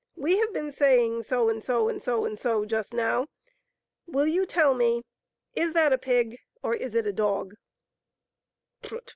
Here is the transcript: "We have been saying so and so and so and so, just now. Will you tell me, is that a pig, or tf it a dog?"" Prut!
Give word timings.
"We 0.27 0.39
have 0.39 0.51
been 0.51 0.71
saying 0.71 1.21
so 1.21 1.47
and 1.47 1.63
so 1.63 1.87
and 1.87 2.01
so 2.01 2.25
and 2.25 2.39
so, 2.39 2.65
just 2.65 2.91
now. 2.91 3.27
Will 4.07 4.25
you 4.25 4.47
tell 4.47 4.73
me, 4.73 5.03
is 5.55 5.73
that 5.73 5.93
a 5.93 5.99
pig, 5.99 6.39
or 6.63 6.73
tf 6.75 6.95
it 6.95 7.05
a 7.05 7.13
dog?"" 7.13 7.53
Prut! 8.81 9.09